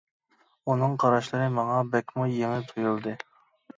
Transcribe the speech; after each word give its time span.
ئۇنىڭ 0.71 0.95
قاراشلىرى 1.03 1.51
ماڭا 1.57 1.77
بەكمۇ 1.93 2.25
يېڭى 2.33 2.67
تۇيۇلدى. 2.73 3.15